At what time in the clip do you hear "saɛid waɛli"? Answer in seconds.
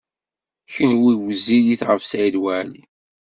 2.03-2.83